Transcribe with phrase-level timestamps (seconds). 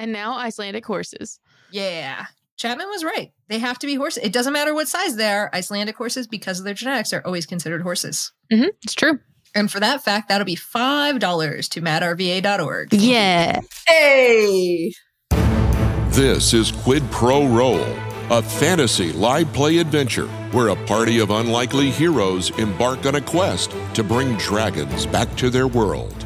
[0.00, 1.38] And now Icelandic horses.
[1.70, 2.24] Yeah.
[2.56, 3.32] Chapman was right.
[3.48, 4.24] They have to be horses.
[4.24, 5.50] It doesn't matter what size they are.
[5.52, 8.32] Icelandic horses, because of their genetics, are always considered horses.
[8.50, 8.68] Mm-hmm.
[8.82, 9.18] It's true.
[9.54, 12.94] And for that fact, that'll be $5 to madrva.org.
[12.94, 13.60] Yeah.
[13.86, 14.94] Hey.
[16.08, 17.84] This is Quid Pro Roll,
[18.30, 23.76] a fantasy live play adventure where a party of unlikely heroes embark on a quest
[23.92, 26.19] to bring dragons back to their world.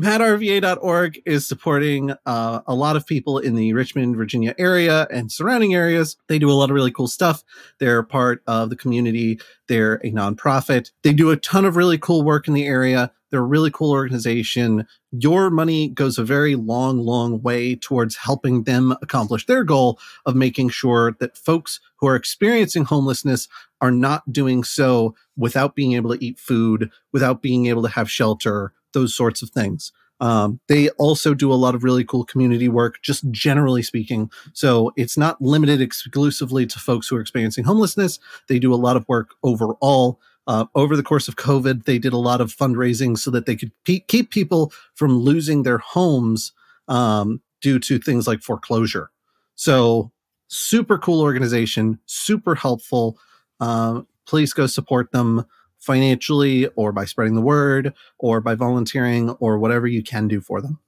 [0.00, 5.72] MadRVA.org is supporting uh, a lot of people in the Richmond, Virginia area and surrounding
[5.72, 6.16] areas.
[6.26, 7.44] They do a lot of really cool stuff.
[7.78, 9.38] They're part of the community.
[9.68, 10.90] They're a nonprofit.
[11.04, 13.12] They do a ton of really cool work in the area.
[13.30, 14.84] They're a really cool organization.
[15.12, 20.34] Your money goes a very long, long way towards helping them accomplish their goal of
[20.34, 23.46] making sure that folks who are experiencing homelessness
[23.80, 28.10] are not doing so without being able to eat food, without being able to have
[28.10, 29.92] shelter, those sorts of things.
[30.20, 34.30] Um, they also do a lot of really cool community work, just generally speaking.
[34.52, 38.18] So it's not limited exclusively to folks who are experiencing homelessness.
[38.48, 40.20] They do a lot of work overall.
[40.46, 43.56] Uh, over the course of COVID, they did a lot of fundraising so that they
[43.56, 46.52] could pe- keep people from losing their homes
[46.86, 49.10] um, due to things like foreclosure.
[49.54, 50.12] So,
[50.48, 53.18] super cool organization, super helpful.
[53.58, 55.46] Uh, please go support them
[55.84, 60.60] financially or by spreading the word or by volunteering or whatever you can do for
[60.60, 60.78] them.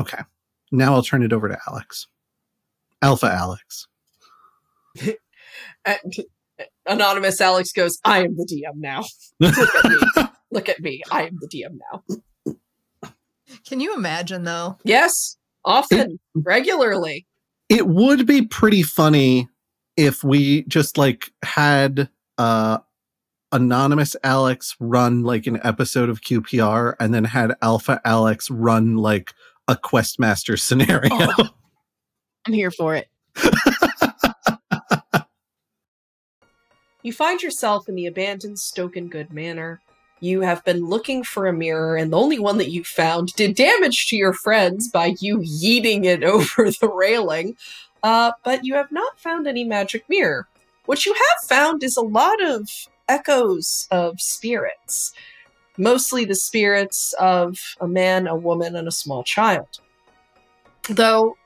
[0.00, 0.22] Okay.
[0.70, 2.06] Now I'll turn it over to Alex.
[3.02, 3.86] Alpha Alex.
[5.84, 6.12] And
[6.86, 9.04] Anonymous Alex goes, I am the DM now.
[9.40, 10.26] Look at me.
[10.50, 11.02] Look at me.
[11.10, 12.56] I am the DM now.
[13.68, 14.78] Can you imagine, though?
[14.82, 17.26] Yes, often, regularly.
[17.68, 19.48] It would be pretty funny
[19.96, 22.78] if we just like had uh
[23.52, 29.32] anonymous Alex run like an episode of QPR and then had Alpha Alex run like
[29.68, 31.10] a Questmaster scenario.
[31.12, 31.48] Oh.
[32.46, 33.08] I'm here for it.
[37.06, 39.80] You find yourself in the abandoned Stokengood Manor.
[40.18, 43.54] You have been looking for a mirror, and the only one that you found did
[43.54, 47.56] damage to your friends by you yeeting it over the railing.
[48.02, 50.48] Uh, but you have not found any magic mirror.
[50.86, 52.68] What you have found is a lot of
[53.08, 55.12] echoes of spirits,
[55.78, 59.80] mostly the spirits of a man, a woman, and a small child.
[60.88, 61.36] Though,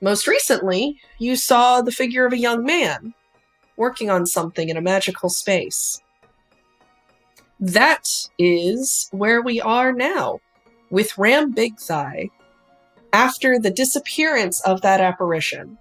[0.00, 3.14] most recently, you saw the figure of a young man
[3.76, 6.00] working on something in a magical space.
[7.58, 8.08] That
[8.38, 10.40] is where we are now,
[10.90, 12.28] with Ram Big Thigh,
[13.12, 15.78] after the disappearance of that apparition.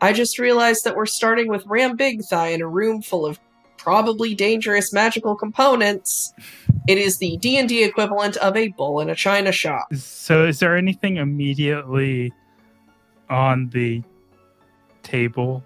[0.00, 3.40] I just realized that we're starting with Ram Big Thigh in a room full of
[3.78, 6.32] probably dangerous magical components.
[6.88, 9.92] It is the D&D equivalent of a bull in a china shop.
[9.94, 12.32] So, is there anything immediately
[13.30, 14.02] on the
[15.02, 15.64] table,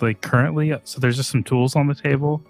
[0.00, 0.74] like currently?
[0.84, 2.42] So, there's just some tools on the table.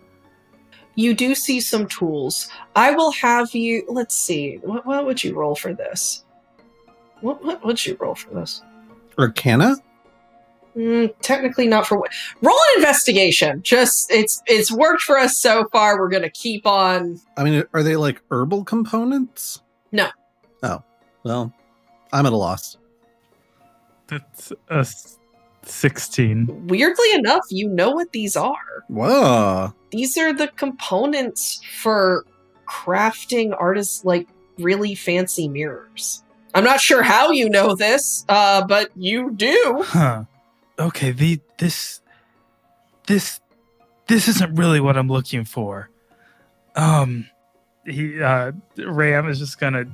[0.97, 2.49] You do see some tools.
[2.75, 3.85] I will have you.
[3.89, 4.59] Let's see.
[4.63, 6.25] What, what would you roll for this?
[7.21, 8.63] What, what would you roll for this?
[9.17, 9.77] Arcana?
[10.79, 12.13] Mm, technically not for what.
[12.41, 13.61] Roll an investigation.
[13.65, 15.99] Just it's it's worked for us so far.
[15.99, 17.21] We're gonna keep on.
[17.37, 19.61] I mean, are they like herbal components?
[19.91, 20.09] No.
[20.63, 20.81] Oh,
[21.25, 21.53] well,
[22.13, 22.77] I'm at a loss.
[24.07, 24.87] That's a
[25.65, 26.69] 16.
[26.69, 28.85] Weirdly enough, you know what these are.
[28.87, 29.75] Whoa.
[29.91, 32.25] These are the components for
[32.69, 34.29] crafting artists like
[34.59, 36.23] really fancy mirrors.
[36.55, 39.85] I'm not sure how you know this, uh, but you do.
[39.87, 40.25] Huh.
[40.79, 42.01] Okay, the this
[43.07, 43.41] this
[44.07, 45.91] this isn't really what I'm looking for.
[46.77, 47.29] Um
[47.85, 49.87] he uh Ram is just gonna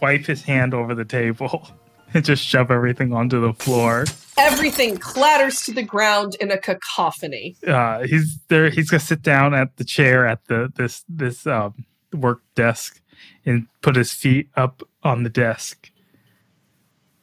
[0.00, 1.68] wipe his hand over the table
[2.14, 4.04] and just shove everything onto the floor.
[4.38, 7.56] Everything clatters to the ground in a cacophony.
[7.66, 11.84] Uh he's there he's gonna sit down at the chair at the this this um
[12.14, 13.00] work desk
[13.44, 15.90] and put his feet up on the desk.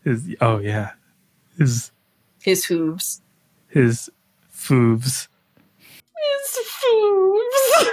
[0.03, 0.91] His oh yeah.
[1.57, 1.91] His
[2.41, 3.21] His hooves.
[3.67, 4.09] his
[4.53, 5.27] foofs.
[5.87, 7.89] His hooves.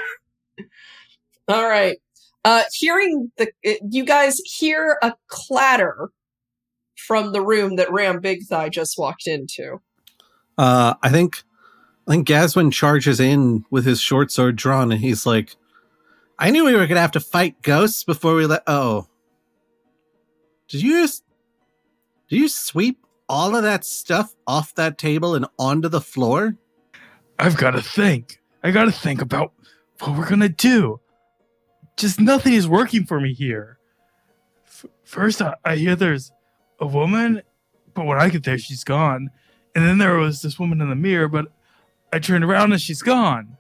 [1.49, 1.99] All right.
[2.45, 3.51] Uh, hearing the,
[3.91, 6.11] you guys hear a clatter
[6.97, 9.81] from the room that Ram Big Thigh just walked into.
[10.57, 11.43] Uh, I think
[12.07, 15.57] I think Gaswin charges in with his short sword drawn, and he's like,
[16.39, 19.07] "I knew we were gonna have to fight ghosts before we let." Oh,
[20.69, 21.23] did you just
[22.29, 26.57] did you sweep all of that stuff off that table and onto the floor?
[27.39, 28.41] I've got to think.
[28.63, 29.53] I got to think about
[30.01, 31.01] what we're gonna do.
[31.97, 33.79] just nothing is working for me here.
[34.67, 36.31] F- first, I, I hear there's
[36.81, 37.43] a woman,
[37.95, 39.31] but when I get there, she's gone.
[39.75, 41.47] And then there was this woman in the mirror, but
[42.13, 43.57] I turned around and she's gone.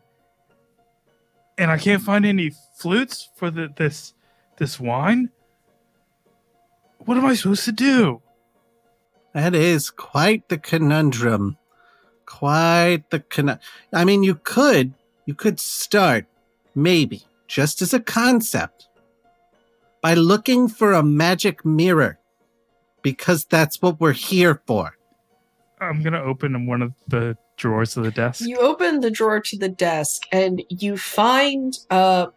[1.56, 4.14] And I can't find any flutes for the, this
[4.58, 5.30] this wine.
[6.98, 8.22] What am I supposed to do?
[9.34, 11.56] That is quite the conundrum.
[12.26, 13.58] Quite the con.
[13.92, 14.94] I mean, you could,
[15.26, 16.26] you could start,
[16.74, 18.88] maybe, just as a concept,
[20.02, 22.18] by looking for a magic mirror,
[23.02, 24.96] because that's what we're here for.
[25.80, 28.44] I'm gonna open one of the drawers of the desk.
[28.46, 32.28] You open the drawer to the desk and you find a,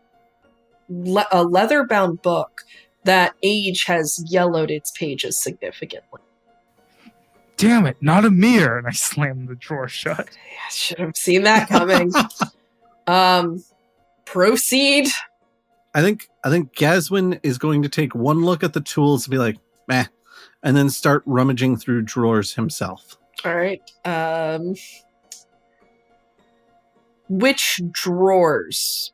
[0.90, 2.62] le- a leather bound book
[3.04, 6.21] that age has yellowed its pages significantly.
[7.62, 8.80] Damn it, not a mirror!
[8.80, 10.30] And I slam the drawer shut.
[10.30, 12.12] I should have seen that coming.
[13.08, 13.64] um,
[14.26, 15.10] proceed.
[15.94, 19.32] I think, I think Gaswin is going to take one look at the tools and
[19.32, 20.06] be like, meh,
[20.64, 23.16] and then start rummaging through drawers himself.
[23.46, 23.82] All right.
[24.06, 24.74] Um,
[27.30, 29.14] which drawers?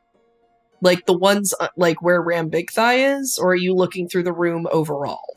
[0.80, 4.22] Like the ones uh, like where Ram Big Thigh is, or are you looking through
[4.22, 5.36] the room overall?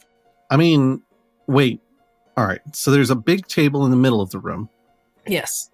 [0.49, 1.01] I mean,
[1.47, 1.81] wait.
[2.37, 2.61] All right.
[2.73, 4.69] So there's a big table in the middle of the room.
[5.27, 5.69] Yes.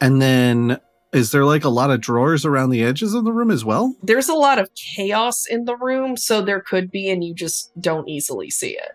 [0.00, 0.78] And then
[1.12, 3.94] is there like a lot of drawers around the edges of the room as well?
[4.02, 7.70] There's a lot of chaos in the room, so there could be, and you just
[7.80, 8.92] don't easily see it.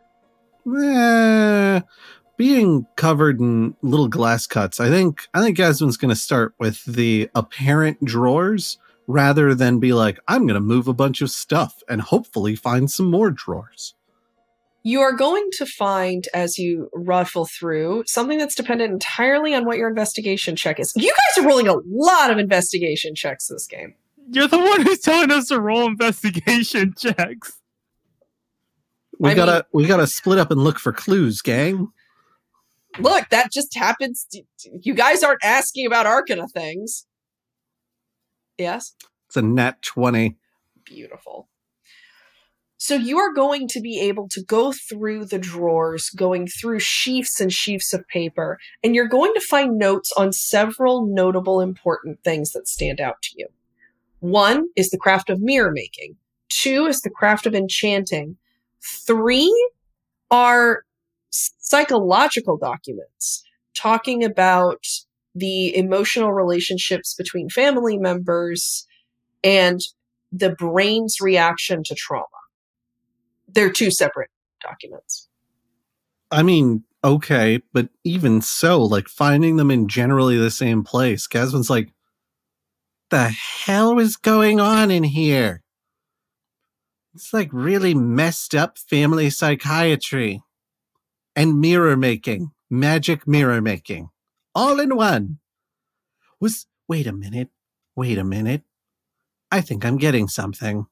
[0.68, 1.82] Eh,
[2.38, 6.86] being covered in little glass cuts, I think I think Gasman's going to start with
[6.86, 8.78] the apparent drawers
[9.08, 12.90] rather than be like, I'm going to move a bunch of stuff and hopefully find
[12.90, 13.96] some more drawers.
[14.84, 19.78] You are going to find as you ruffle through something that's dependent entirely on what
[19.78, 20.92] your investigation check is.
[20.96, 23.94] You guys are rolling a lot of investigation checks this game.
[24.32, 27.60] You're the one who's telling us to roll investigation checks.
[29.20, 31.90] We I gotta we gotta split up and look for clues, gang.
[32.98, 34.26] Look, that just happens.
[34.32, 34.42] To,
[34.82, 37.06] you guys aren't asking about Arcana things.
[38.58, 38.96] Yes?
[39.28, 40.38] It's a nat twenty.
[40.86, 41.50] Beautiful.
[42.84, 47.40] So you are going to be able to go through the drawers, going through sheafs
[47.40, 52.54] and sheafs of paper, and you're going to find notes on several notable important things
[52.54, 53.46] that stand out to you.
[54.22, 56.16] One is the craft of mirror making.
[56.50, 58.38] Two is the craft of enchanting.
[58.84, 59.54] Three
[60.32, 60.84] are
[61.30, 63.44] psychological documents
[63.76, 64.84] talking about
[65.36, 68.88] the emotional relationships between family members
[69.44, 69.82] and
[70.32, 72.26] the brain's reaction to trauma.
[73.54, 74.30] They're two separate
[74.62, 75.28] documents.
[76.32, 81.70] I mean, okay, but even so, like finding them in generally the same place, Gasman's
[81.70, 81.94] like,
[83.10, 85.64] the hell is going on in here?
[87.14, 90.42] It's like really messed up family psychiatry
[91.36, 94.10] and mirror making, magic mirror making,
[94.56, 95.40] all in one.
[96.40, 97.50] Was, wait a minute,
[97.96, 98.64] wait a minute.
[99.52, 100.86] I think I'm getting something.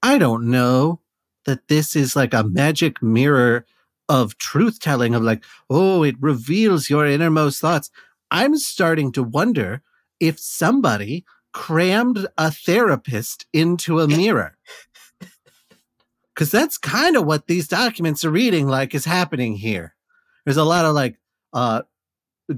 [0.00, 1.00] I don't know
[1.44, 3.66] that this is like a magic mirror
[4.08, 7.90] of truth telling, of like, oh, it reveals your innermost thoughts.
[8.30, 9.82] I'm starting to wonder
[10.20, 14.56] if somebody crammed a therapist into a mirror.
[16.34, 19.94] Because that's kind of what these documents are reading like is happening here.
[20.44, 21.18] There's a lot of like,
[21.52, 21.82] uh,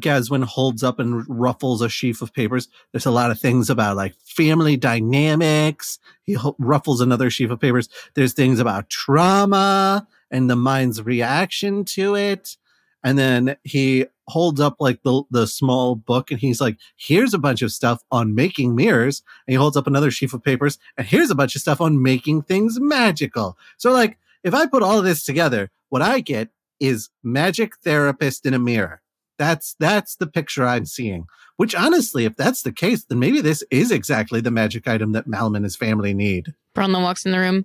[0.01, 2.69] Gaswin holds up and ruffles a sheaf of papers.
[2.93, 5.99] There's a lot of things about like family dynamics.
[6.23, 7.89] He ruffles another sheaf of papers.
[8.15, 12.57] There's things about trauma and the mind's reaction to it.
[13.03, 17.39] And then he holds up like the, the small book and he's like, here's a
[17.39, 19.23] bunch of stuff on making mirrors.
[19.47, 22.03] And he holds up another sheaf of papers and here's a bunch of stuff on
[22.03, 23.59] making things magical.
[23.77, 26.49] So like, if I put all of this together, what I get
[26.81, 29.01] is magic therapist in a mirror.
[29.38, 31.26] That's that's the picture I'm seeing.
[31.57, 35.26] Which honestly, if that's the case, then maybe this is exactly the magic item that
[35.26, 36.55] Malum and his family need.
[36.75, 37.64] Bronlin walks in the room.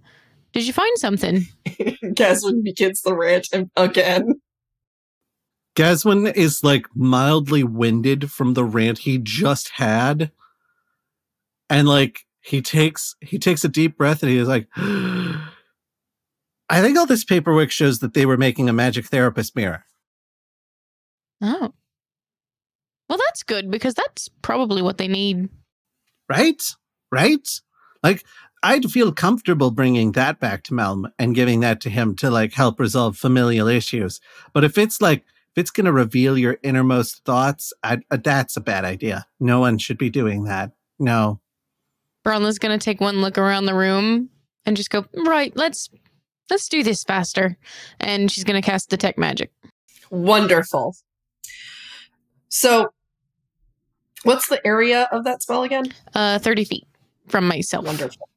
[0.54, 1.48] Did you find something?
[1.66, 4.42] Gaswin begins the rant again.
[5.76, 10.32] Gaswin is like mildly winded from the rant he just had.
[11.70, 14.68] And like he takes he takes a deep breath and he is like
[16.72, 19.86] I think all this paperwork shows that they were making a magic therapist mirror.
[21.42, 21.74] Oh.
[23.08, 25.50] Well, that's good because that's probably what they need.
[26.28, 26.62] Right?
[27.12, 27.48] Right?
[28.04, 28.24] Like
[28.62, 32.54] I'd feel comfortable bringing that back to Malm and giving that to him to like
[32.54, 34.20] help resolve familial issues.
[34.54, 38.56] But if it's like if it's going to reveal your innermost thoughts, I, uh, that's
[38.56, 39.26] a bad idea.
[39.40, 40.72] No one should be doing that.
[41.00, 41.40] No.
[42.24, 44.30] Bronla's gonna take one look around the room
[44.66, 45.90] and just go, right, let's
[46.50, 47.58] let's do this faster.
[48.00, 49.52] And she's gonna cast detect magic.
[50.12, 50.96] Wonderful.
[52.50, 52.90] So,
[54.24, 55.94] what's the area of that spell again?
[56.14, 56.88] Uh 30 feet
[57.28, 57.86] from myself.
[57.86, 58.30] Wonderful.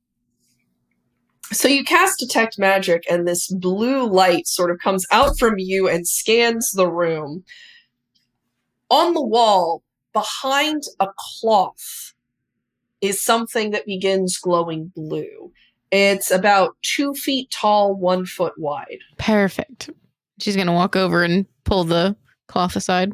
[1.50, 5.86] So you cast detect magic, and this blue light sort of comes out from you
[5.86, 7.44] and scans the room.
[8.88, 9.82] On the wall,
[10.14, 12.14] behind a cloth,
[13.02, 15.52] is something that begins glowing blue.
[15.90, 19.00] It's about two feet tall, one foot wide.
[19.18, 19.90] Perfect.
[20.40, 22.16] She's gonna walk over and pull the
[22.46, 23.12] cloth aside.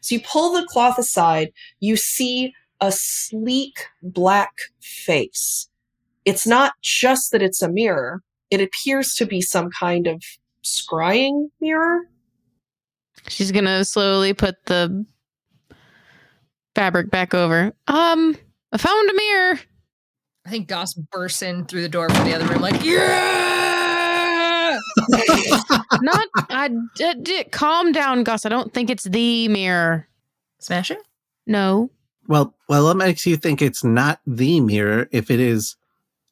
[0.00, 5.68] So you pull the cloth aside, you see a sleek black face.
[6.24, 10.22] It's not just that it's a mirror, it appears to be some kind of
[10.62, 12.02] scrying mirror.
[13.28, 15.04] She's gonna slowly put the
[16.74, 17.72] fabric back over.
[17.86, 18.36] Um,
[18.72, 19.60] I found a mirror.
[20.46, 23.83] I think Goss bursts in through the door from the other room, like, yeah!
[25.08, 28.46] Not, I d- d- calm down, Gus.
[28.46, 30.08] I don't think it's the mirror.
[30.58, 30.98] Smash it?
[31.46, 31.90] No.
[32.26, 35.76] Well, well, what makes you think it's not the mirror if it is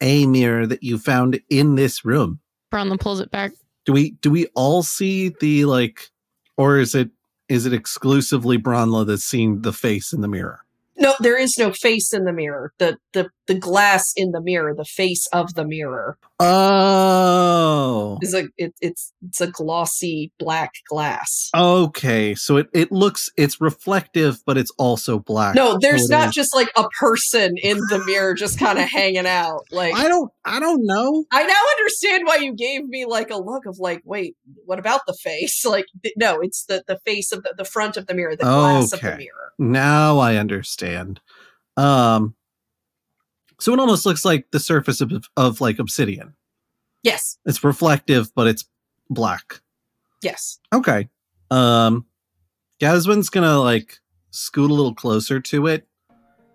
[0.00, 2.40] a mirror that you found in this room?
[2.71, 3.52] Bronlin pulls it back.
[3.85, 6.11] Do we do we all see the like,
[6.57, 7.11] or is it
[7.49, 10.61] is it exclusively Bronla that's seeing the face in the mirror?
[10.97, 12.73] No, there is no face in the mirror.
[12.78, 18.44] The the the glass in the mirror, the face of the mirror Oh, is a
[18.56, 21.50] it, it's it's a glossy black glass.
[21.54, 22.34] okay.
[22.34, 25.54] So it it looks it's reflective, but it's also black.
[25.54, 28.88] No, there's So not is- just like a person in the mirror just kind of
[28.88, 29.62] hanging out.
[29.70, 31.25] Like I don't I don't know.
[31.32, 35.00] I now understand why you gave me like a look of like, wait, what about
[35.06, 35.64] the face?
[35.72, 38.44] Like, th- no, it's the the face of the, the front of the mirror, the
[38.44, 39.52] glass of the mirror.
[39.58, 41.20] Now I understand.
[41.78, 42.34] Um,
[43.62, 46.35] so it almost looks like the surface of, of like obsidian.
[47.02, 48.64] Yes, It's reflective, but it's
[49.11, 49.61] black.
[50.23, 50.61] yes.
[50.73, 51.09] Okay.
[51.50, 52.07] Um,
[52.81, 53.99] Gaswin's gonna like
[54.31, 55.87] scoot a little closer to it,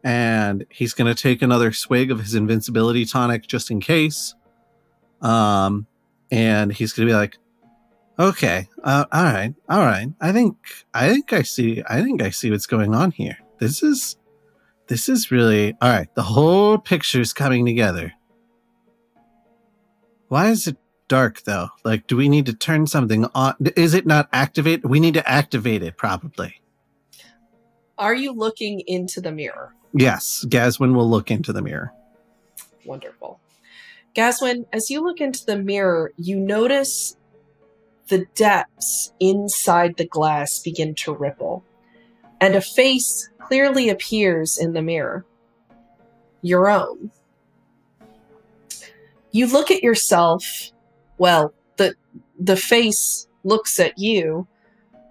[0.04, 4.34] and he's gonna take another swig of his invincibility tonic just in case.
[5.22, 5.88] Um,
[6.32, 7.38] and he's gonna be like,
[8.20, 10.08] "Okay, uh, all right, all right.
[10.22, 10.56] I think,
[10.94, 13.38] I think I see, I think I see what's going on here.
[13.60, 14.18] This is,
[14.88, 16.14] this is really all right.
[16.16, 18.14] The whole picture's coming together.
[20.28, 20.78] Why is it
[21.08, 21.70] dark though?
[21.84, 23.56] Like, do we need to turn something on?
[23.76, 24.86] Is it not activate?
[24.86, 26.62] We need to activate it probably.
[27.98, 29.74] Are you looking into the mirror?
[29.94, 31.94] Yes, Gaswin will look into the mirror.
[32.86, 33.40] Wonderful.
[34.16, 37.18] Gaswin, as you look into the mirror, you notice
[38.08, 41.64] the depths inside the glass begin to ripple,
[42.40, 45.26] and a face clearly appears in the mirror.
[46.42, 47.12] Your own.
[49.32, 50.72] You look at yourself,
[51.18, 51.96] well, the
[52.40, 54.48] the face looks at you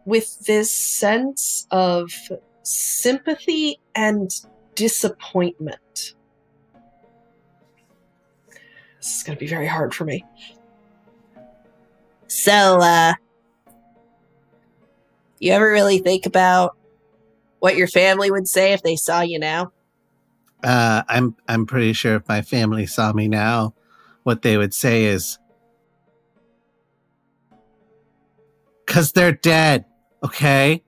[0.05, 2.13] with this sense of
[2.63, 4.31] sympathy and
[4.75, 6.15] disappointment.
[8.99, 10.25] This is going to be very hard for me.
[12.29, 13.15] So, uh,
[15.39, 16.77] you ever really think about
[17.61, 19.73] what your family would say if they saw you now?
[20.63, 23.75] Uh, I'm I'm pretty sure if my family saw me now,
[24.23, 25.39] what they would say is,
[28.87, 29.85] "Cause they're dead."
[30.25, 30.83] Okay,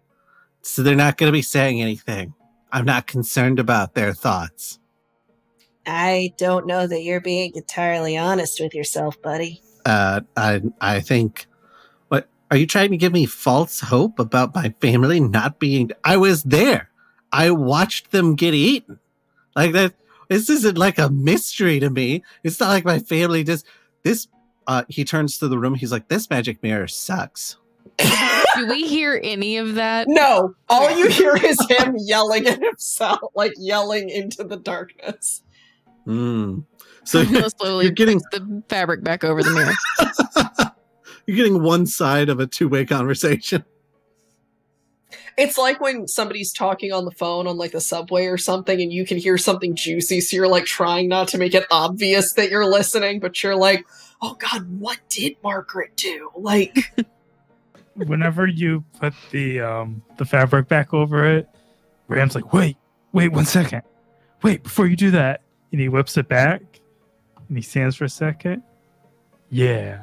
[0.62, 2.34] so they're not going to be saying anything.
[2.72, 4.78] I'm not concerned about their thoughts.
[5.86, 9.62] I don't know that you're being entirely honest with yourself, buddy.
[9.86, 11.46] uh, I I think.
[12.48, 15.90] What are you trying to give me false hope about my family not being?
[16.02, 16.88] I was there.
[17.30, 18.98] I watched them get eaten.
[19.54, 19.92] Like that.
[20.28, 22.22] This isn't like a mystery to me.
[22.44, 23.66] It's not like my family just
[24.02, 24.28] this.
[24.66, 25.74] Uh, he turns to the room.
[25.74, 27.56] He's like, "This magic mirror sucks."
[27.98, 30.06] Do we hear any of that?
[30.08, 35.42] No, all you hear is him yelling at himself, like yelling into the darkness.
[36.04, 36.60] Hmm.
[37.04, 40.67] So Bronla slowly you're getting- the fabric back over the mirror.
[41.28, 43.62] you're getting one side of a two-way conversation.
[45.38, 48.92] It's like when somebody's talking on the phone on like the subway or something and
[48.92, 52.50] you can hear something juicy, so you're like trying not to make it obvious that
[52.50, 53.86] you're listening, but you're like,
[54.20, 56.30] oh god, what did Margaret do?
[56.38, 56.76] Like,
[57.94, 61.48] Whenever you put the um the fabric back over it,
[62.08, 62.76] Ram's like, wait,
[63.12, 63.82] wait one second.
[64.42, 65.42] Wait, before you do that.
[65.70, 66.62] And he whips it back
[67.48, 68.64] and he stands for a second.
[69.50, 70.02] Yeah.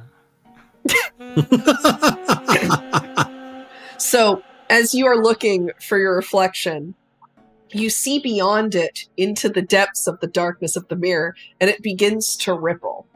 [3.98, 6.96] so as you are looking for your reflection,
[7.72, 11.82] you see beyond it into the depths of the darkness of the mirror, and it
[11.82, 13.08] begins to ripple.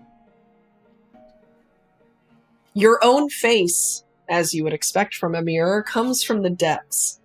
[2.74, 7.20] Your own face, as you would expect from a mirror, comes from the depths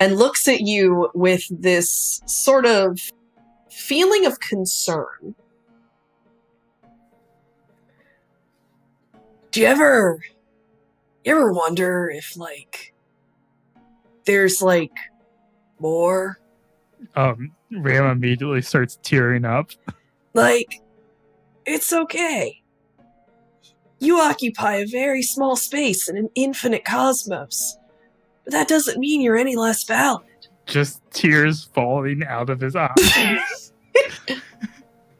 [0.00, 2.98] and looks at you with this sort of
[3.70, 5.34] feeling of concern.
[9.54, 10.18] Do you ever
[11.24, 12.92] you ever wonder if like
[14.24, 14.90] there's like
[15.78, 16.40] more
[17.14, 19.70] Um, Ram immediately starts tearing up.
[20.32, 20.80] like
[21.66, 22.62] it's okay
[24.00, 27.78] you occupy a very small space in an infinite cosmos
[28.42, 32.90] but that doesn't mean you're any less valid Just tears falling out of his eyes.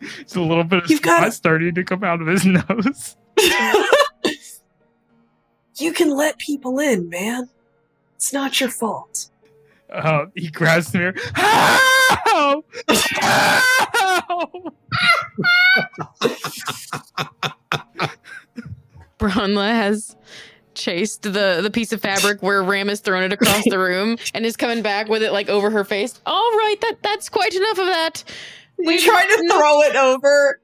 [0.00, 3.16] it's a little bit of You've gotta- starting to come out of his nose.
[5.76, 7.48] you can let people in man
[8.16, 9.30] it's not your fault
[9.90, 11.14] Uh, he grabs the mirror.
[11.34, 12.66] Help!
[13.20, 14.74] Help!
[19.18, 20.16] Bronla has
[20.74, 24.44] chased the the piece of fabric where Ram has thrown it across the room and
[24.44, 26.20] is coming back with it like over her face.
[26.26, 28.24] All right, that that's quite enough of that.
[28.78, 30.60] We tried to throw it over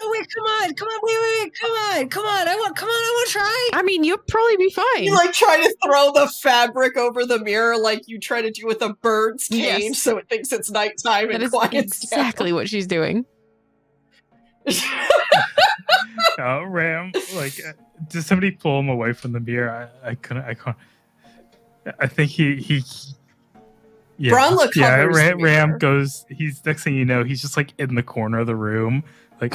[0.00, 2.48] Oh wait, come on, come on, wait, wait, wait, come on, come on.
[2.48, 3.68] I want, come on, I want to try.
[3.74, 5.04] I mean, you'll probably be fine.
[5.04, 8.66] you like try to throw the fabric over the mirror like you try to do
[8.66, 9.98] with a bird's cage Yes.
[9.98, 13.24] so it thinks it's nighttime that and is quiets exactly what she's doing.
[16.36, 16.62] down.
[16.62, 17.72] Uh, Ram, like, uh,
[18.08, 19.90] did somebody pull him away from the mirror?
[20.04, 20.44] I, I couldn't.
[20.44, 20.76] I can't.
[21.98, 22.82] I think he he.
[24.18, 25.02] Yeah, Bronla yeah.
[25.04, 25.40] Ram.
[25.42, 26.24] Ram goes.
[26.28, 29.02] He's next thing you know, he's just like in the corner of the room,
[29.40, 29.54] like.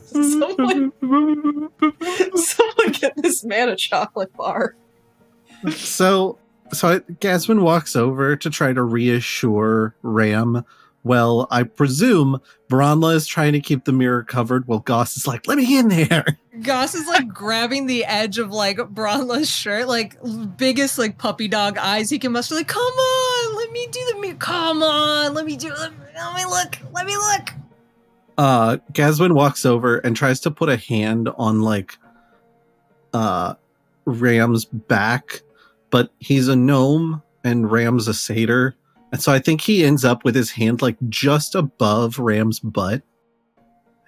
[0.00, 0.92] Someone-
[2.34, 4.74] Someone get this man a chocolate bar.
[5.70, 6.38] So,
[6.72, 10.64] so Gasman walks over to try to reassure Ram.
[11.04, 12.40] Well, I presume
[12.70, 15.88] Bronla is trying to keep the mirror covered while Goss is like, let me in
[15.88, 16.24] there.
[16.62, 20.16] Goss is like grabbing the edge of like Bronla's shirt, like
[20.56, 22.54] biggest like puppy dog eyes he can muster.
[22.54, 23.21] Like, come on,
[24.62, 25.70] Come on, let me do.
[25.70, 26.78] Let let me look.
[26.92, 27.52] Let me look.
[28.38, 31.98] Uh, Gasman walks over and tries to put a hand on like,
[33.12, 33.54] uh,
[34.04, 35.42] Ram's back,
[35.90, 38.76] but he's a gnome and Ram's a satyr.
[39.10, 43.02] And so I think he ends up with his hand like just above Ram's butt.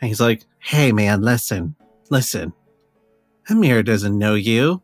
[0.00, 1.74] And he's like, hey man, listen,
[2.10, 2.52] listen.
[3.50, 4.82] Amir doesn't know you.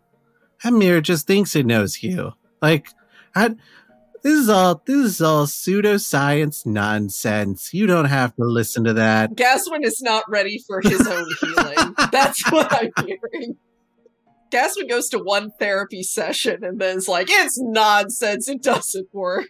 [0.64, 2.32] Amir just thinks he knows you.
[2.60, 2.88] Like,
[3.36, 3.54] I,
[4.22, 7.72] this is all this is all pseudoscience nonsense.
[7.72, 9.34] You don't have to listen to that.
[9.34, 11.94] Gaswin is not ready for his own healing.
[12.12, 13.56] That's what I'm hearing.
[14.50, 18.48] Gaswin goes to one therapy session and then is like, it's nonsense.
[18.48, 19.48] It doesn't work.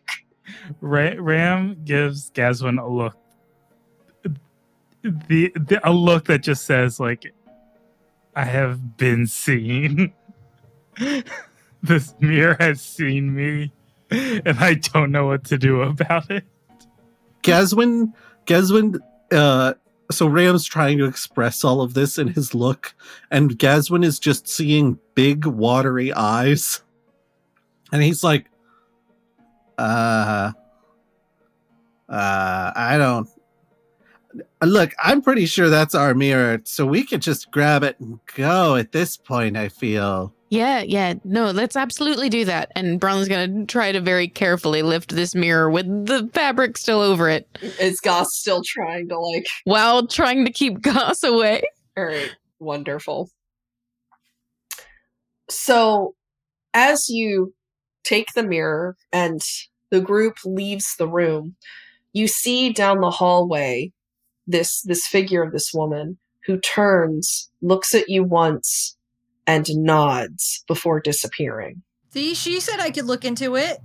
[0.80, 3.16] Ra- Ram gives Gaswin a look.
[5.02, 7.32] The, the a look that just says like,
[8.36, 10.12] "I have been seen.
[11.82, 13.72] this mirror has seen me,
[14.44, 16.44] and I don't know what to do about it."
[17.42, 18.12] Gaswin,
[18.46, 18.98] Gaswin,
[19.32, 19.74] uh,
[20.10, 22.94] so Ram's trying to express all of this in his look,
[23.30, 26.82] and Gaswin is just seeing big, watery eyes.
[27.92, 28.46] And he's like,
[29.76, 30.52] uh,
[32.08, 33.28] uh, I don't.
[34.62, 38.76] Look, I'm pretty sure that's our mirror, so we could just grab it and go
[38.76, 40.32] at this point, I feel.
[40.50, 41.14] Yeah, yeah.
[41.22, 42.72] No, let's absolutely do that.
[42.74, 47.28] And Bronla's gonna try to very carefully lift this mirror with the fabric still over
[47.28, 47.48] it
[47.80, 51.62] Is Goss still trying to like, while trying to keep Goss away.
[51.96, 53.30] all right, wonderful.
[55.48, 56.14] So,
[56.74, 57.54] as you
[58.04, 59.40] take the mirror and
[59.90, 61.54] the group leaves the room,
[62.12, 63.92] you see down the hallway
[64.48, 68.96] this this figure of this woman who turns, looks at you once,
[69.50, 71.82] and nods before disappearing.
[72.10, 73.78] See, she said I could look into it.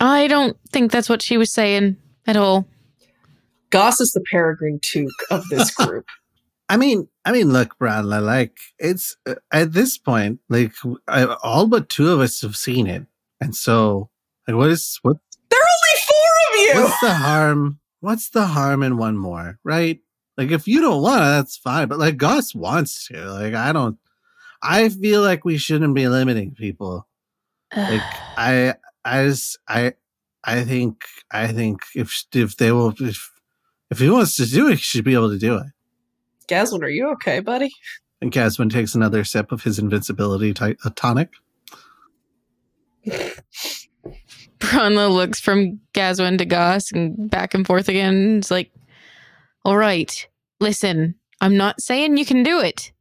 [0.00, 2.66] I don't think that's what she was saying at all.
[3.70, 6.06] Goss is the Peregrin Took of this group.
[6.68, 10.72] I mean, I mean, look, Bradley, like it's uh, at this point, like
[11.06, 13.06] I, all but two of us have seen it,
[13.40, 14.10] and so
[14.48, 15.18] like, what is what?
[15.50, 16.82] there are only four of you.
[16.82, 17.78] What's the harm?
[18.00, 20.00] What's the harm in one more, right?
[20.36, 21.88] Like, if you don't want to, that's fine.
[21.88, 23.24] But like, Gus wants to.
[23.32, 23.98] Like, I don't.
[24.62, 27.06] I feel like we shouldn't be limiting people.
[27.74, 28.00] Like,
[28.36, 29.94] I, I just, I,
[30.44, 33.30] I think, I think if if they will, if
[33.90, 35.66] if he wants to do it, he should be able to do it.
[36.48, 37.70] Gaslin, are you okay, buddy?
[38.20, 41.30] And Gaswin takes another sip of his invincibility ti- uh, tonic.
[44.58, 48.38] Bronla looks from Gaswin to Goss and back and forth again.
[48.38, 48.72] It's like,
[49.64, 50.26] all right,
[50.60, 52.92] listen, I'm not saying you can do it.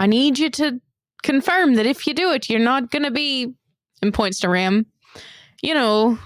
[0.00, 0.80] I need you to
[1.22, 3.52] confirm that if you do it, you're not going to be,
[4.00, 4.86] and points to Ram,
[5.62, 6.18] you know,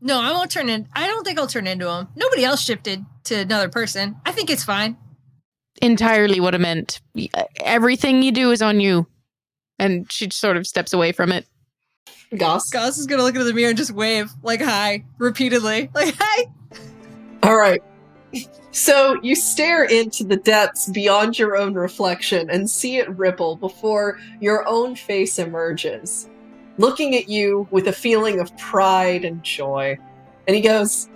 [0.00, 0.86] No, I won't turn in.
[0.94, 2.06] I don't think I'll turn into him.
[2.14, 4.14] Nobody else shifted to another person.
[4.24, 4.96] I think it's fine.
[5.82, 7.00] entirely what I meant.
[7.34, 9.08] Uh, everything you do is on you.
[9.80, 11.46] And she sort of steps away from it.
[12.36, 12.70] Goss.
[12.70, 16.44] Goss is gonna look into the mirror and just wave like hi repeatedly, like hi.
[17.42, 17.82] All right.
[18.70, 24.18] So you stare into the depths beyond your own reflection and see it ripple before
[24.40, 26.28] your own face emerges,
[26.76, 29.96] looking at you with a feeling of pride and joy.
[30.46, 31.08] And he goes,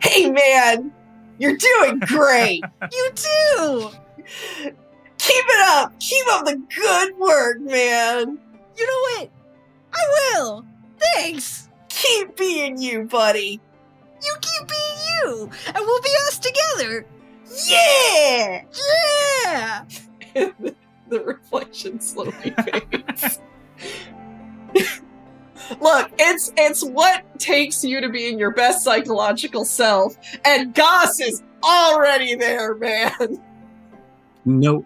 [0.00, 0.92] Hey man,
[1.38, 2.62] you're doing great.
[2.92, 3.90] You too.
[5.18, 5.98] Keep it up.
[5.98, 8.38] Keep up the good work, man.
[8.76, 9.30] You know what?
[9.92, 10.64] I will.
[11.14, 11.68] Thanks.
[11.88, 13.60] Keep being you, buddy.
[15.24, 17.06] You keep being you, and we'll be us together.
[17.68, 18.64] Yeah!
[19.44, 19.84] Yeah.
[20.34, 20.74] And
[21.08, 23.40] the reflection slowly fades.
[25.80, 31.42] Look, it's it's what takes you to being your best psychological self, and Goss is
[31.62, 33.42] already there, man.
[34.44, 34.84] No,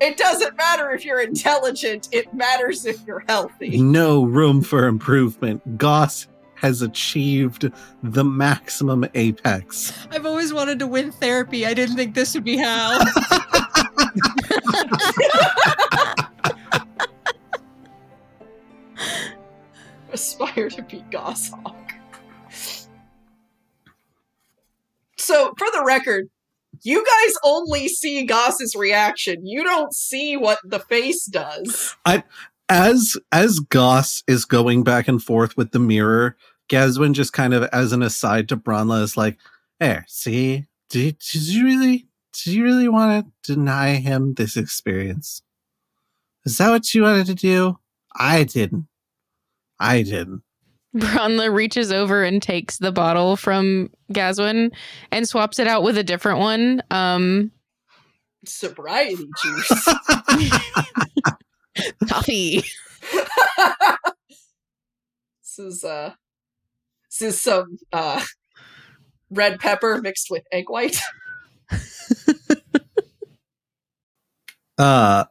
[0.00, 3.78] It doesn't matter if you're intelligent; it matters if you're healthy.
[3.82, 5.76] no room for improvement.
[5.76, 6.26] Goss
[6.64, 7.70] has achieved
[8.02, 9.92] the maximum apex.
[10.10, 11.66] I've always wanted to win therapy.
[11.66, 12.98] I didn't think this would be how.
[20.10, 21.90] Aspire to be Gosshawk.
[25.18, 26.30] So, for the record,
[26.82, 29.44] you guys only see Goss's reaction.
[29.44, 31.94] You don't see what the face does.
[32.06, 32.24] I
[32.70, 37.64] As as Goss is going back and forth with the mirror, Gaswin just kind of
[37.64, 39.38] as an aside to Bronla is like,
[39.80, 40.66] "Hey, see?
[40.90, 45.42] Did, did you really did you really want to deny him this experience?
[46.44, 47.78] Is that what you wanted to do?
[48.16, 48.86] I didn't.
[49.78, 50.42] I didn't.
[50.94, 54.70] Bronla reaches over and takes the bottle from Gaswin
[55.10, 56.82] and swaps it out with a different one.
[56.90, 57.50] Um,
[58.44, 59.88] Sobriety juice.
[62.08, 62.62] coffee.
[65.42, 66.12] this is uh
[67.18, 68.22] this is some uh
[69.30, 70.98] red pepper mixed with egg white.
[74.76, 75.24] Uh,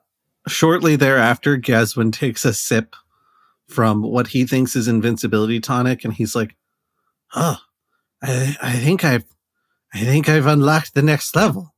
[0.48, 2.96] shortly thereafter, Gaswin takes a sip
[3.68, 6.56] from what he thinks is invincibility tonic, and he's like,
[7.36, 7.58] "Oh,
[8.22, 9.26] I, I think I've,
[9.94, 11.74] I think I've unlocked the next level.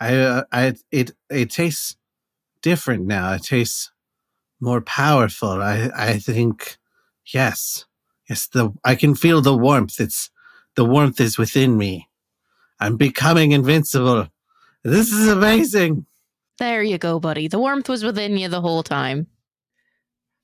[0.00, 1.96] I, uh, I, it, it tastes
[2.62, 3.32] different now.
[3.34, 3.90] It tastes
[4.60, 5.62] more powerful.
[5.62, 6.78] I, I think,
[7.32, 7.84] yes,
[8.28, 8.46] yes.
[8.48, 10.00] The I can feel the warmth.
[10.00, 10.30] It's
[10.74, 12.08] the warmth is within me.
[12.80, 14.28] I'm becoming invincible.
[14.84, 16.06] This is amazing."
[16.58, 17.48] There you go, buddy.
[17.48, 19.26] The warmth was within you the whole time.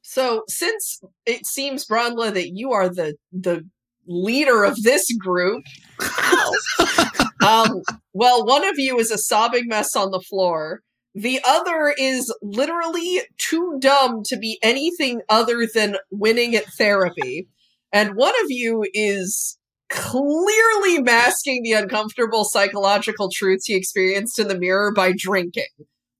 [0.02, 3.64] So since it seems, Bronla, that you are the the
[4.06, 5.64] leader of this group,
[7.46, 7.82] um,
[8.14, 10.80] well, one of you is a sobbing mess on the floor.
[11.14, 17.48] The other is literally too dumb to be anything other than winning at therapy.
[17.92, 24.58] And one of you is clearly masking the uncomfortable psychological truths he experienced in the
[24.58, 25.64] mirror by drinking.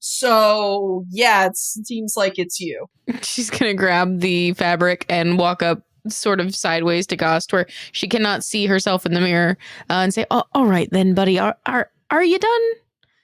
[0.01, 2.87] So, yeah, it seems like it's you.
[3.23, 8.09] She's gonna grab the fabric and walk up sort of sideways to Gost where she
[8.09, 9.59] cannot see herself in the mirror
[9.91, 12.61] uh, and say, oh, all right then, buddy, are, are, are you done?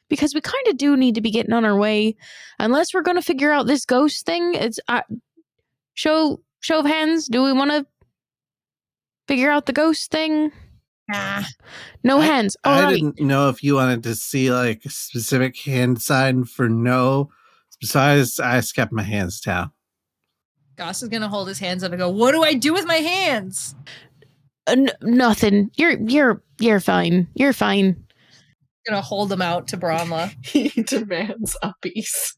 [0.08, 2.16] Because we kind of do need to be getting on our way.
[2.58, 4.54] Unless we're going to figure out this ghost thing.
[4.54, 5.00] It's uh,
[5.94, 7.26] show, show of hands.
[7.26, 7.86] Do we want to
[9.28, 10.52] figure out the ghost thing?
[11.08, 11.42] Nah.
[12.02, 12.56] No I- hands.
[12.64, 12.94] All I right.
[12.94, 17.30] didn't know if you wanted to see like a specific hand sign for no.
[17.80, 19.70] Besides, I just kept my hands down.
[20.76, 22.96] Goss is gonna hold his hands up and go, "What do I do with my
[22.96, 23.74] hands?"
[24.66, 25.70] Uh, n- nothing.
[25.76, 27.28] You're, you're, you're fine.
[27.34, 28.02] You're fine.
[28.88, 30.34] Gonna hold them out to Bronla.
[30.44, 32.36] He demands a piece.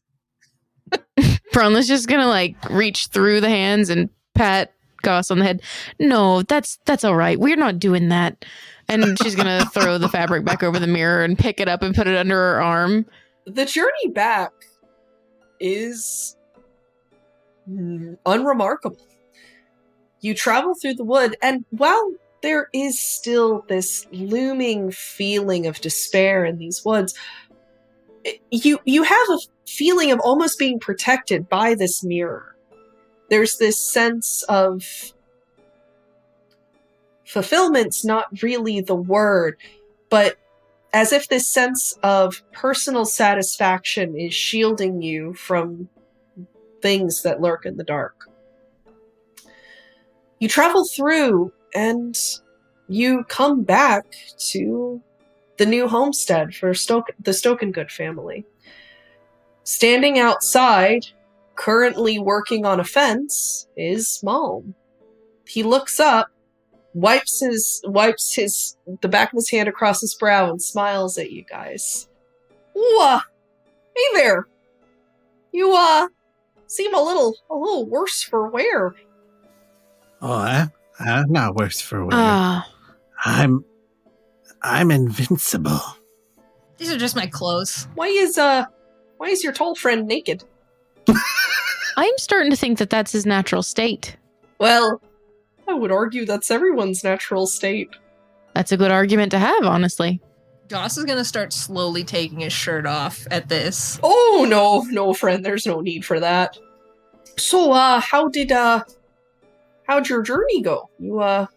[1.53, 5.61] Bronla's just gonna like reach through the hands and pat Goss on the head.
[5.99, 7.39] No, that's that's all right.
[7.39, 8.45] We're not doing that.
[8.87, 11.95] And she's gonna throw the fabric back over the mirror and pick it up and
[11.95, 13.05] put it under her arm.
[13.45, 14.51] The journey back
[15.59, 16.35] is
[18.25, 18.97] unremarkable.
[20.21, 26.45] You travel through the wood, and while there is still this looming feeling of despair
[26.45, 27.13] in these woods,
[28.51, 32.56] you you have a feeling of almost being protected by this mirror.
[33.29, 34.83] There's this sense of
[37.25, 39.57] fulfillment's not really the word,
[40.09, 40.37] but
[40.93, 45.89] as if this sense of personal satisfaction is shielding you from
[46.81, 48.29] things that lurk in the dark.
[50.39, 52.17] You travel through and
[52.87, 54.05] you come back
[54.51, 55.01] to
[55.57, 58.45] the new homestead for Stoke- the Stokengood family.
[59.63, 61.05] Standing outside,
[61.57, 64.73] currently working on a fence, is Malm.
[65.45, 66.29] He looks up,
[66.93, 71.31] wipes his wipes his the back of his hand across his brow, and smiles at
[71.31, 72.07] you guys.
[72.73, 73.21] Wah!
[73.95, 74.47] Hey there!
[75.51, 76.07] You uh
[76.67, 78.95] seem a little a little worse for wear.
[80.21, 80.67] Oh, I,
[80.99, 82.13] I'm not worse for wear.
[82.13, 82.69] Ah,
[83.25, 83.63] I'm,
[84.63, 85.79] I'm invincible.
[86.77, 87.87] These are just my clothes.
[87.95, 88.65] Why is uh
[89.17, 90.43] why is your tall friend naked?
[91.97, 94.15] I'm starting to think that that's his natural state.
[94.59, 95.01] Well,
[95.67, 97.89] I would argue that's everyone's natural state.
[98.53, 100.21] That's a good argument to have, honestly.
[100.67, 103.99] Goss is gonna start slowly taking his shirt off at this.
[104.03, 106.57] Oh no, no friend, there's no need for that.
[107.37, 108.83] So uh how did uh
[109.87, 110.89] how'd your journey go?
[110.99, 111.47] You uh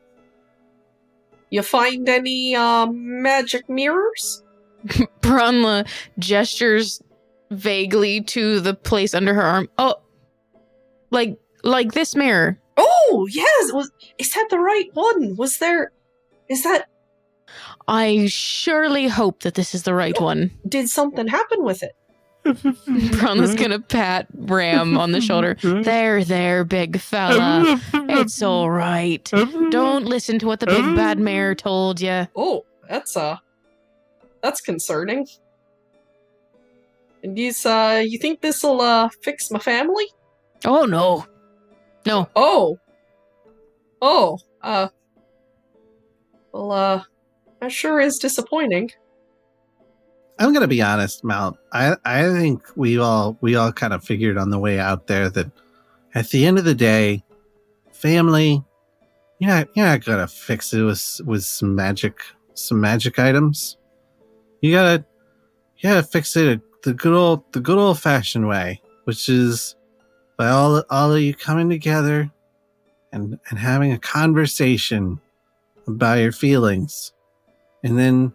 [1.50, 4.42] you find any uh magic mirrors?
[5.20, 7.02] Bronla gestures
[7.50, 9.68] vaguely to the place under her arm.
[9.76, 9.96] Oh,
[11.10, 12.58] like like this mirror.
[12.76, 15.36] Oh yes, was is that the right one?
[15.36, 15.92] Was there
[16.48, 16.86] is that
[17.88, 20.50] I surely hope that this is the right one.
[20.68, 21.92] did something happen with it?
[23.18, 25.56] Bronla's gonna pat Ram on the shoulder.
[25.62, 27.80] There, there, big fella.
[27.92, 29.28] It's all right.
[29.70, 32.28] Don't listen to what the big bad mayor told you.
[32.36, 33.36] Oh, that's uh
[34.42, 35.26] that's concerning.
[37.22, 40.06] And you uh you think this'll uh fix my family?
[40.64, 41.26] Oh no,
[42.06, 42.28] no.
[42.36, 42.78] Oh.
[44.02, 44.88] Oh, uh.
[46.52, 47.02] Well, uh,
[47.60, 48.90] that sure is disappointing.
[50.38, 51.58] I'm gonna be honest, Mal.
[51.72, 55.28] I I think we all we all kind of figured on the way out there
[55.30, 55.50] that
[56.14, 57.22] at the end of the day,
[57.92, 58.64] family,
[59.38, 62.20] you're not you're not gonna fix it with with some magic
[62.54, 63.76] some magic items.
[64.62, 65.04] You gotta
[65.76, 69.76] you gotta fix it the good old the good old fashioned way, which is
[70.40, 72.30] by all all of you coming together
[73.12, 75.20] and and having a conversation
[75.86, 77.12] about your feelings,
[77.84, 78.32] and then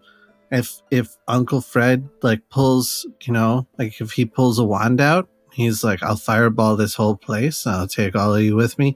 [0.51, 5.27] if if Uncle Fred like pulls, you know, like if he pulls a wand out,
[5.51, 7.65] he's like, "I'll fireball this whole place.
[7.65, 8.95] I'll take all of you with me."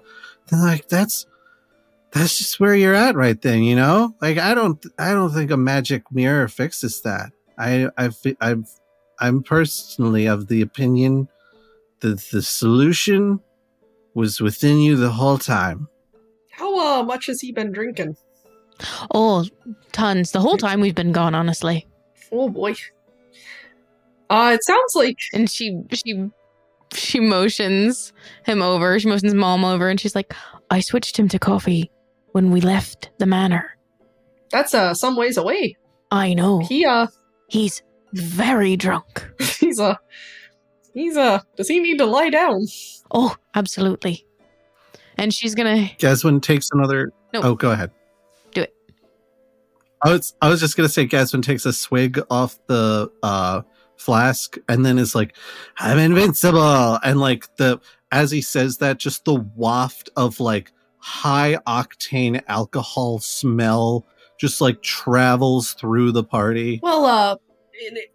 [0.52, 1.26] Then like that's
[2.12, 4.14] that's just where you're at right then, you know.
[4.22, 7.32] Like I don't I don't think a magic mirror fixes that.
[7.58, 8.70] I I've I've
[9.20, 11.28] I'm personally of the opinion
[12.02, 13.40] that the solution
[14.14, 15.88] was within you the whole time.
[16.52, 18.18] How uh, much has he been drinking?
[19.14, 19.46] Oh,
[19.92, 20.32] tons.
[20.32, 21.86] The whole time we've been gone, honestly.
[22.32, 22.76] Oh boy.
[24.30, 26.30] Uh, it sounds like And she she
[26.94, 28.14] she motions
[28.46, 29.00] him over.
[29.00, 30.34] She motions Malm over, and she's like,
[30.70, 31.92] "I switched him to coffee
[32.32, 33.76] when we left the manor.
[34.52, 35.76] that's uh some ways away.
[36.12, 37.08] I know He uh
[37.48, 37.82] he's
[38.14, 39.28] very drunk.
[39.60, 39.96] he's uh
[41.00, 42.66] he's uh does he need to lie down?
[43.12, 44.26] Oh, absolutely."
[45.18, 47.12] And she's gonna Gaswin takes another.
[47.34, 47.42] No.
[47.44, 47.92] Oh, go ahead.
[48.54, 48.74] Do it.
[50.02, 53.62] I was I was just gonna say Gaswin takes a swig off the uh,
[53.98, 55.36] flask and then is like,
[55.78, 57.80] "I'm invincible," and like the
[58.12, 64.06] as he says that, just the waft of like high octane alcohol smell
[64.40, 66.80] just like travels through the party.
[66.82, 67.49] Well, uh and it-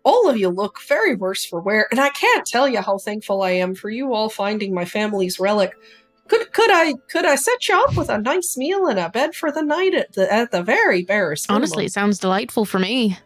[0.04, 3.42] all of you look very worse for wear, and I can't tell you how thankful
[3.42, 5.72] I am for you all finding my family's relic.
[6.28, 9.34] Could could I could I set you up with a nice meal and a bed
[9.34, 11.62] for the night at the at the very barest minimum?
[11.62, 13.18] honestly, it sounds delightful for me.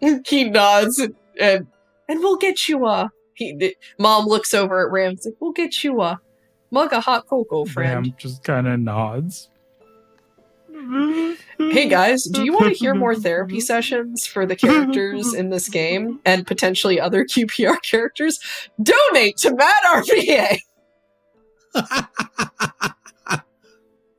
[0.26, 1.66] he nods and, and
[2.08, 5.12] and we'll get you a he the- Malm looks over at Ram.
[5.12, 6.20] It's like, we'll get you a
[6.70, 8.06] mug of hot cocoa, friend.
[8.06, 9.50] Ram just kind of nods.
[11.58, 15.68] Hey guys, do you want to hear more therapy sessions for the characters in this
[15.68, 18.40] game and potentially other QPR characters?
[18.82, 20.58] Donate to MadRVA.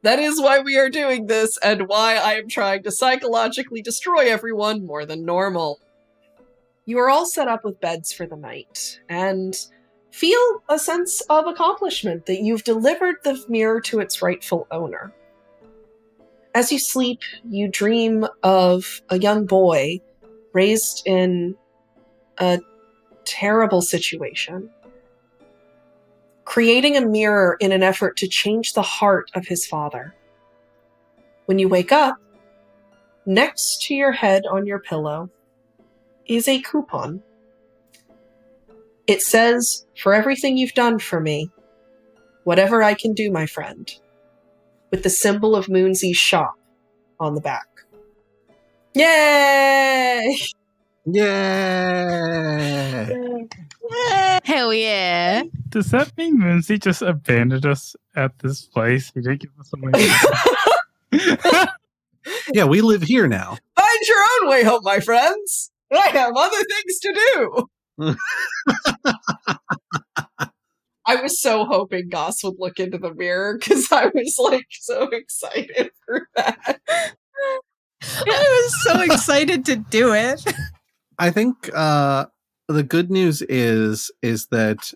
[0.03, 4.31] That is why we are doing this and why I am trying to psychologically destroy
[4.31, 5.79] everyone more than normal.
[6.85, 9.55] You are all set up with beds for the night and
[10.09, 15.13] feel a sense of accomplishment that you've delivered the mirror to its rightful owner.
[16.53, 20.01] As you sleep, you dream of a young boy
[20.53, 21.55] raised in
[22.39, 22.59] a
[23.23, 24.69] terrible situation.
[26.43, 30.13] Creating a mirror in an effort to change the heart of his father.
[31.45, 32.17] When you wake up,
[33.25, 35.29] next to your head on your pillow
[36.25, 37.23] is a coupon.
[39.07, 41.49] It says, For everything you've done for me,
[42.43, 43.89] whatever I can do, my friend,
[44.91, 46.57] with the symbol of Moonsy's shop
[47.19, 47.67] on the back.
[48.93, 50.37] Yay!
[51.05, 51.27] Yay!
[54.43, 55.43] Hell yeah.
[55.69, 59.11] Does that mean Moonsy just abandoned us at this place?
[59.13, 59.71] He didn't give us
[61.11, 61.67] a.
[62.53, 63.57] Yeah, we live here now.
[63.75, 65.71] Find your own way home, my friends.
[65.91, 67.13] I have other things to
[67.97, 68.15] do.
[71.11, 75.09] I was so hoping Goss would look into the mirror because I was like so
[75.09, 76.79] excited for that.
[78.01, 78.25] I
[78.63, 80.41] was so excited to do it.
[81.19, 82.27] I think uh,
[82.69, 84.93] the good news is is that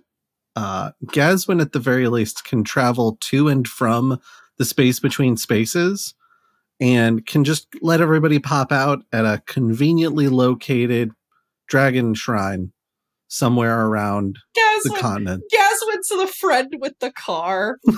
[0.56, 4.18] uh, Gaswin, at the very least, can travel to and from
[4.58, 6.14] the space between spaces,
[6.80, 11.12] and can just let everybody pop out at a conveniently located
[11.68, 12.72] dragon shrine
[13.36, 15.44] somewhere around the Gaswin, continent.
[15.54, 17.78] Gaswin's the friend with the car.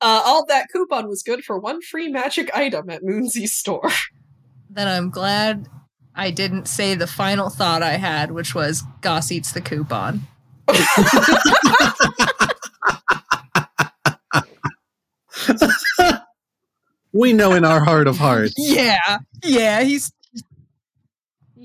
[0.00, 3.90] Uh, all that coupon was good for one free magic item at Moonsy's store.
[4.70, 5.66] Then I'm glad
[6.14, 10.20] I didn't say the final thought I had, which was Goss eats the coupon.
[17.12, 18.54] we know in our heart of hearts.
[18.58, 20.12] Yeah, yeah, he's.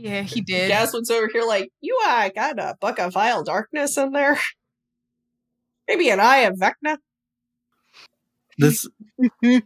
[0.04, 0.70] Yeah, he did.
[0.70, 4.38] Gaswin's over here like, you uh, got a Book of Vile Darkness in there?
[5.88, 6.98] Maybe an eye of Vecna?
[8.58, 8.86] This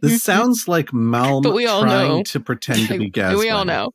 [0.00, 2.22] this sounds like Malm But we all trying know.
[2.22, 3.38] to pretend to be Gaswin.
[3.40, 3.90] we all know.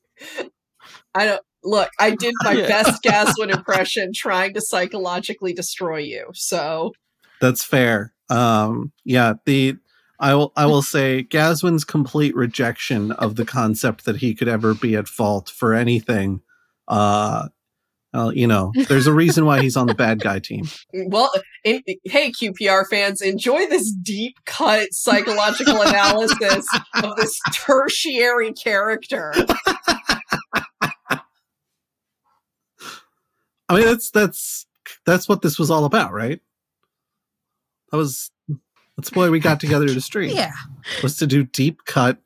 [1.16, 2.68] I don't look, I did my Yeah.
[2.68, 6.30] best Gaswin impression trying to psychologically destroy you.
[6.34, 6.92] So
[7.40, 8.14] That's fair.
[8.30, 9.78] Um, yeah, the
[10.24, 14.74] I will I will say Gaswin's complete rejection of the concept that he could ever
[14.74, 16.42] be at fault for anything.
[16.88, 17.50] Uh,
[18.14, 20.70] well, you know, there's a reason why he's on the bad guy team.
[20.94, 21.30] well
[21.66, 26.70] in, hey QPR fans, enjoy this deep cut psychological analysis
[27.04, 29.34] of this tertiary character.
[33.68, 34.68] I mean, that's that's
[35.06, 36.40] that's what this was all about, right?
[37.92, 38.32] That was
[38.98, 40.36] that's why we got together to stream.
[40.36, 40.52] Yeah.
[41.02, 42.18] was to do deep cut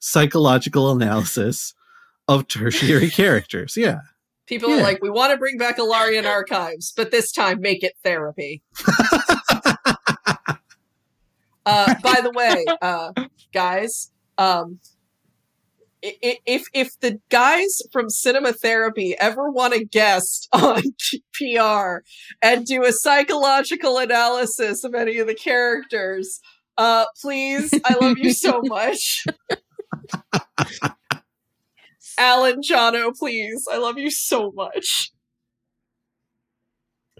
[0.00, 1.74] psychological analysis
[2.28, 3.76] of tertiary characters.
[3.76, 4.00] Yeah.
[4.46, 7.92] People are like, we want to bring back Alarian Archives, but this time make it
[8.02, 8.62] therapy.
[11.66, 13.12] Uh, by the way, uh,
[13.52, 14.97] guys, um, i- i-
[16.02, 20.82] if if the guys from Cinema Therapy ever want to guest on
[21.32, 22.04] PR
[22.42, 26.40] and do a psychological analysis of any of the characters,
[26.76, 29.24] uh, please, I love you so much.
[32.18, 35.12] Alan Jono, please, I love you so much.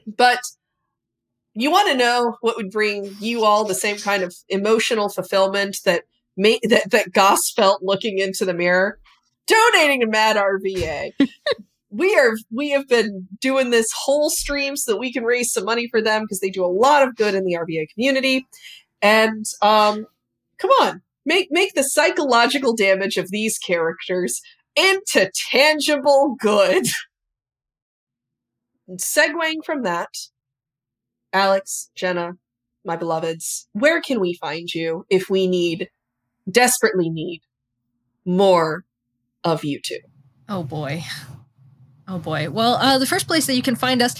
[0.07, 0.41] But
[1.55, 5.81] you want to know what would bring you all the same kind of emotional fulfillment
[5.85, 6.05] that
[6.39, 8.99] ma- that that Goss felt looking into the mirror?
[9.47, 11.13] Donating to MadRVA.
[11.91, 15.65] we are we have been doing this whole stream so that we can raise some
[15.65, 18.47] money for them because they do a lot of good in the RVA community.
[19.03, 20.07] And um,
[20.59, 24.41] come on, make make the psychological damage of these characters
[24.77, 26.87] into tangible good.
[28.87, 30.09] And segueing from that,
[31.33, 32.33] Alex, Jenna,
[32.85, 35.91] my beloveds, where can we find you if we need,
[36.51, 37.43] desperately need,
[38.25, 38.85] more
[39.45, 39.99] of you two?
[40.49, 41.05] Oh boy.
[42.07, 42.49] Oh boy.
[42.51, 44.15] Well, uh, the first place that you can find us,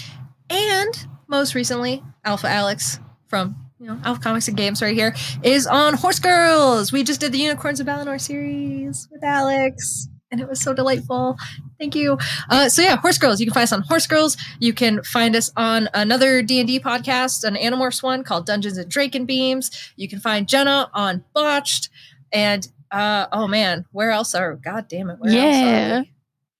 [0.49, 5.65] and most recently, Alpha Alex from you know Alpha Comics and Games right here, is
[5.65, 6.91] on Horse Girls.
[6.91, 11.37] We just did the Unicorns of Balinor series with Alex, and it was so delightful.
[11.79, 12.17] Thank you.
[12.49, 13.39] Uh, so yeah, Horse Girls.
[13.39, 14.37] You can find us on Horse Girls.
[14.59, 18.77] You can find us on another D and D podcast, an Animorphs one called Dungeons
[18.77, 19.71] and Dracon Beams.
[19.95, 21.89] You can find Jenna on Botched,
[22.31, 24.55] and uh, oh man, where else are?
[24.55, 26.03] God damn it, where Yeah.
[26.03, 26.07] else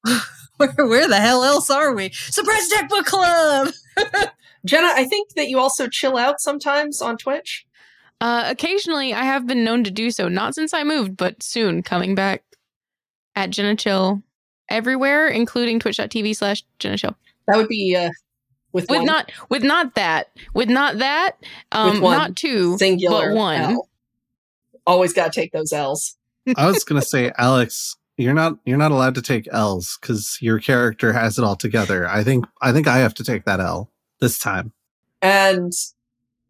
[0.07, 0.19] are we?
[0.75, 2.11] where, where the hell else are we?
[2.13, 3.69] Surprise Deck Book Club.
[4.65, 7.65] Jenna, I think that you also chill out sometimes on Twitch.
[8.21, 10.27] Uh, occasionally, I have been known to do so.
[10.27, 12.43] Not since I moved, but soon coming back
[13.35, 14.21] at Jenna Chill
[14.67, 17.15] everywhere, including twitch.tv slash Jenna Chill.
[17.47, 18.09] That would be uh,
[18.73, 20.31] with, With one not with not that.
[20.53, 21.37] With not that.
[21.71, 22.77] Um With one not two.
[22.77, 23.61] singular but one.
[23.61, 23.88] L.
[24.89, 26.17] Always got to take those L's.
[26.57, 30.59] I was gonna say, Alex, you're not you're not allowed to take L's because your
[30.59, 32.07] character has it all together.
[32.07, 34.73] I think I think I have to take that L this time.
[35.21, 35.71] And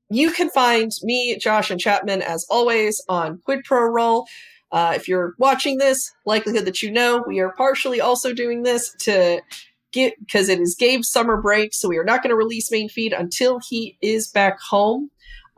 [0.09, 4.25] you can find me, Josh, and Chapman as always on Quid Pro Roll.
[4.71, 8.95] Uh, if you're watching this, likelihood that you know we are partially also doing this
[8.99, 9.41] to
[9.91, 12.89] get because it is Gabe's summer break, so we are not going to release main
[12.89, 15.09] feed until he is back home.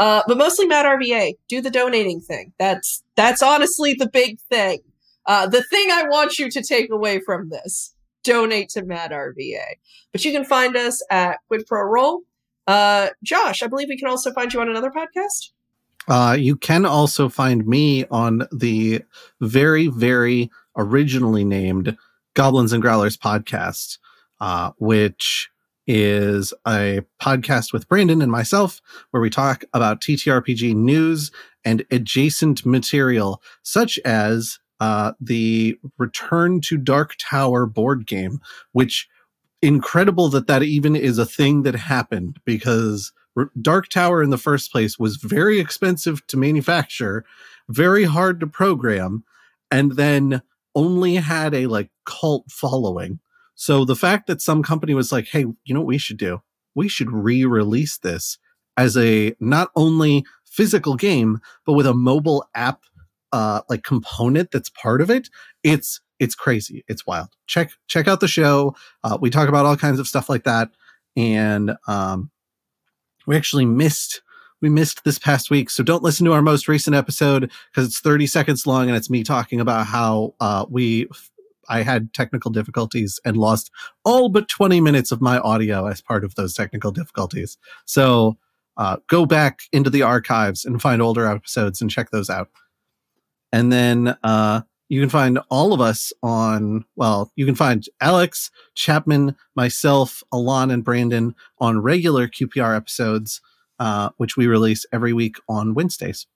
[0.01, 2.51] Uh, but mostly MadRVA, do the donating thing.
[2.57, 4.79] That's that's honestly the big thing.
[5.27, 7.93] Uh, the thing I want you to take away from this:
[8.23, 9.75] donate to MadRVA.
[10.11, 12.23] But you can find us at Quid Pro Roll.
[12.65, 15.51] Uh, Josh, I believe we can also find you on another podcast.
[16.07, 19.03] Uh, you can also find me on the
[19.39, 21.95] very, very originally named
[22.33, 23.99] Goblins and Growlers podcast,
[24.39, 25.50] uh, which
[25.93, 28.79] is a podcast with Brandon and myself
[29.09, 31.31] where we talk about TTRPG news
[31.65, 38.39] and adjacent material, such as uh, the Return to Dark Tower board game,
[38.71, 39.09] which
[39.61, 43.11] incredible that that even is a thing that happened because
[43.61, 47.25] Dark Tower in the first place was very expensive to manufacture,
[47.67, 49.25] very hard to program,
[49.69, 50.41] and then
[50.73, 53.19] only had a like cult following.
[53.61, 56.41] So the fact that some company was like, "Hey, you know what we should do?
[56.73, 58.39] We should re-release this
[58.75, 62.81] as a not only physical game but with a mobile app
[63.31, 65.29] uh like component that's part of it."
[65.61, 66.83] It's it's crazy.
[66.87, 67.27] It's wild.
[67.45, 68.75] Check check out the show.
[69.03, 70.71] Uh, we talk about all kinds of stuff like that,
[71.15, 72.31] and um,
[73.27, 74.23] we actually missed
[74.61, 75.69] we missed this past week.
[75.69, 79.09] So don't listen to our most recent episode because it's 30 seconds long and it's
[79.09, 81.07] me talking about how uh, we
[81.71, 83.71] I had technical difficulties and lost
[84.03, 87.57] all but 20 minutes of my audio as part of those technical difficulties.
[87.85, 88.37] So
[88.75, 92.49] uh, go back into the archives and find older episodes and check those out.
[93.53, 98.51] And then uh, you can find all of us on, well, you can find Alex,
[98.75, 103.39] Chapman, myself, Alon, and Brandon on regular QPR episodes,
[103.79, 106.27] uh, which we release every week on Wednesdays.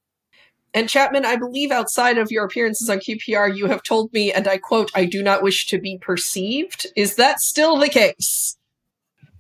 [0.76, 4.46] And Chapman, I believe outside of your appearances on QPR, you have told me, and
[4.46, 6.86] I quote, I do not wish to be perceived.
[6.98, 8.58] Is that still the case?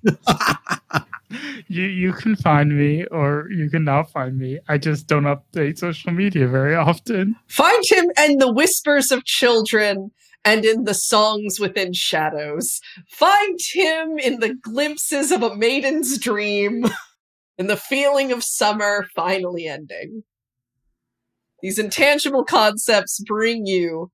[1.67, 4.59] you you can find me or you can not find me.
[4.69, 7.35] I just don't update social media very often.
[7.47, 10.11] Find him in the whispers of children
[10.45, 12.79] and in the songs within shadows.
[13.09, 16.85] Find him in the glimpses of a maiden's dream,
[17.57, 20.23] in the feeling of summer finally ending.
[21.61, 24.11] These intangible concepts bring you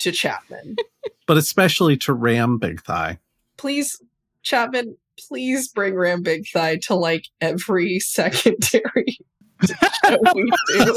[0.00, 0.76] to Chapman.
[1.26, 3.18] but especially to Ram Big Thigh.
[3.56, 4.00] Please,
[4.42, 4.96] Chapman,
[5.28, 9.18] please bring Ram Big Thigh to like every secondary
[9.66, 10.94] show we do.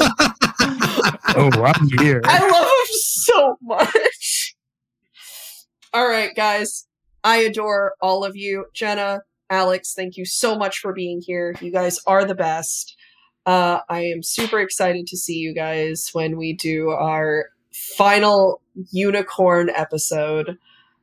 [1.36, 2.20] oh, I'm here.
[2.24, 4.54] I love him so much.
[5.92, 6.86] All right, guys.
[7.24, 8.66] I adore all of you.
[8.74, 11.54] Jenna, Alex, thank you so much for being here.
[11.60, 12.96] You guys are the best.
[13.46, 19.70] Uh, I am super excited to see you guys when we do our final unicorn
[19.70, 20.58] episode.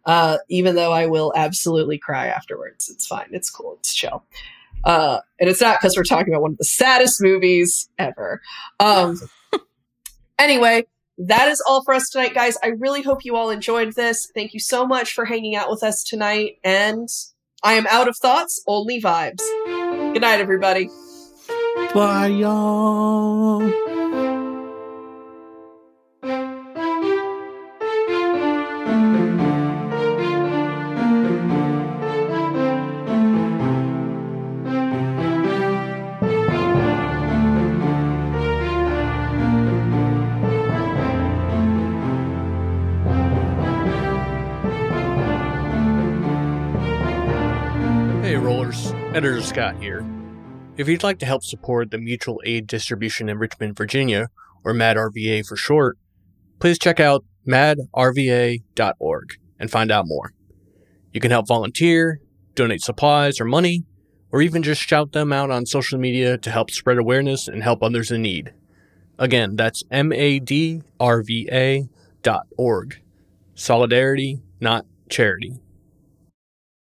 [0.05, 2.89] Uh, even though I will absolutely cry afterwards.
[2.89, 3.27] It's fine.
[3.31, 3.75] It's cool.
[3.79, 4.23] It's chill.
[4.83, 8.41] Uh, and it's not because we're talking about one of the saddest movies ever.
[8.79, 9.19] Um,
[10.39, 10.87] anyway,
[11.17, 12.57] that is all for us tonight, guys.
[12.63, 14.31] I really hope you all enjoyed this.
[14.33, 16.59] Thank you so much for hanging out with us tonight.
[16.63, 17.09] And
[17.61, 19.41] I am out of thoughts, only vibes.
[20.13, 20.89] Good night, everybody.
[21.93, 23.89] Bye, y'all.
[49.19, 50.18] Editor Scott here.
[50.79, 54.29] If you'd like to help support the Mutual Aid Distribution in Richmond, Virginia,
[54.63, 55.97] or MADRVA for short,
[56.61, 60.31] please check out madrva.org and find out more.
[61.11, 62.21] You can help volunteer,
[62.55, 63.83] donate supplies or money,
[64.31, 67.83] or even just shout them out on social media to help spread awareness and help
[67.83, 68.53] others in need.
[69.17, 70.31] Again, that's madrva.org.
[73.53, 75.59] Solidarity, not charity.